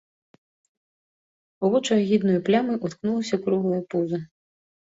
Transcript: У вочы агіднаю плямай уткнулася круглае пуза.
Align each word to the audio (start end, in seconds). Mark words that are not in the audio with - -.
У 1.69 1.71
вочы 1.75 1.97
агіднаю 2.01 2.39
плямай 2.47 2.77
уткнулася 2.89 3.35
круглае 3.45 3.79
пуза. 3.93 4.19